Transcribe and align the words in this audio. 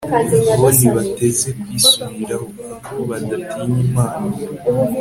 bo 0.59 0.67
ntibateze 0.77 1.47
kwisubiraho, 1.59 2.45
kuko 2.55 2.97
badatinya 3.09 3.77
imana 3.87 4.23